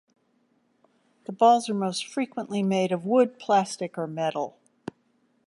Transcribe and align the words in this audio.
The 1.25 1.31
balls 1.31 1.69
are 1.69 1.75
most 1.75 2.07
frequently 2.07 2.63
made 2.63 2.91
of 2.91 3.05
wood, 3.05 3.37
plastic, 3.37 3.99
or 3.99 4.07
metal. 4.07 4.57